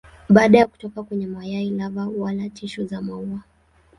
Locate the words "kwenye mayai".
1.03-1.69